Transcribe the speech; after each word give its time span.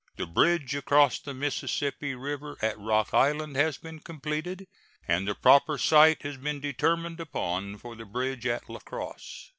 The 0.15 0.25
bridge 0.25 0.73
across 0.73 1.19
the 1.19 1.35
Mississippi 1.35 2.15
River 2.15 2.57
at 2.59 2.75
Rock 2.79 3.13
Island 3.13 3.55
has 3.55 3.77
been 3.77 3.99
completed, 3.99 4.65
and 5.07 5.27
the 5.27 5.35
proper 5.35 5.77
site 5.77 6.23
has 6.23 6.37
been 6.37 6.59
determined 6.59 7.19
upon 7.19 7.77
for 7.77 7.95
the 7.95 8.05
bridge 8.05 8.47
at 8.47 8.67
La 8.67 8.79
Crosse. 8.79 9.49